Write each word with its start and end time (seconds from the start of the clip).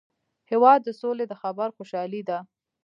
هېواد 0.51 0.79
د 0.83 0.89
سولي 1.01 1.25
د 1.29 1.33
خبر 1.41 1.67
خوشالي 1.77 2.21
ده. 2.29 2.39